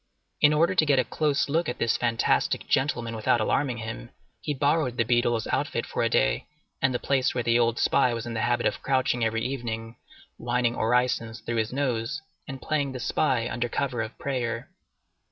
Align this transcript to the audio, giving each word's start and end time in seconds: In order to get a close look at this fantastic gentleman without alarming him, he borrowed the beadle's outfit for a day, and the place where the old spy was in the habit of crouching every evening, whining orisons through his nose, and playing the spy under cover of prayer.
In 0.41 0.51
order 0.51 0.73
to 0.73 0.83
get 0.87 0.97
a 0.97 1.03
close 1.03 1.47
look 1.47 1.69
at 1.69 1.77
this 1.77 1.95
fantastic 1.95 2.67
gentleman 2.67 3.15
without 3.15 3.39
alarming 3.39 3.77
him, 3.77 4.09
he 4.39 4.51
borrowed 4.51 4.97
the 4.97 5.03
beadle's 5.05 5.45
outfit 5.51 5.85
for 5.85 6.01
a 6.01 6.09
day, 6.09 6.47
and 6.81 6.91
the 6.91 6.97
place 6.97 7.35
where 7.35 7.43
the 7.43 7.59
old 7.59 7.77
spy 7.77 8.11
was 8.11 8.25
in 8.25 8.33
the 8.33 8.41
habit 8.41 8.65
of 8.65 8.81
crouching 8.81 9.23
every 9.23 9.45
evening, 9.45 9.97
whining 10.37 10.73
orisons 10.73 11.41
through 11.41 11.57
his 11.57 11.71
nose, 11.71 12.19
and 12.47 12.63
playing 12.63 12.93
the 12.93 12.99
spy 12.99 13.47
under 13.47 13.69
cover 13.69 14.01
of 14.01 14.17
prayer. 14.17 14.71